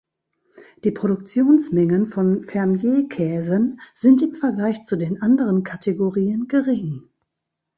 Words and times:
Die 0.83 0.89
Produktionsmengen 0.89 2.07
von 2.07 2.41
Fermier-Käsen 2.41 3.79
sind 3.93 4.23
im 4.23 4.33
Vergleich 4.33 4.81
zu 4.81 4.95
den 4.95 5.21
anderen 5.21 5.63
Kategorien 5.63 6.47
gering. 6.47 7.03